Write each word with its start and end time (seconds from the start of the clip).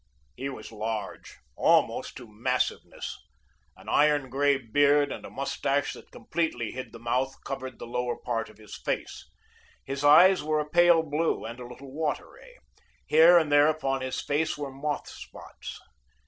He 0.35 0.49
was 0.49 0.71
large, 0.71 1.37
almost 1.55 2.17
to 2.17 2.25
massiveness. 2.27 3.19
An 3.77 3.87
iron 3.87 4.31
grey 4.31 4.57
beard 4.57 5.11
and 5.11 5.23
a 5.23 5.29
mustache 5.29 5.93
that 5.93 6.09
completely 6.09 6.71
hid 6.71 6.91
the 6.91 6.97
mouth 6.97 7.35
covered 7.45 7.77
the 7.77 7.85
lower 7.85 8.17
part 8.17 8.49
of 8.49 8.57
his 8.57 8.75
face. 8.75 9.29
His 9.85 10.03
eyes 10.03 10.41
were 10.41 10.59
a 10.59 10.67
pale 10.67 11.03
blue, 11.03 11.45
and 11.45 11.59
a 11.59 11.67
little 11.67 11.93
watery; 11.93 12.57
here 13.05 13.37
and 13.37 13.51
there 13.51 13.67
upon 13.67 14.01
his 14.01 14.19
face 14.19 14.57
were 14.57 14.71
moth 14.71 15.07
spots. 15.07 15.79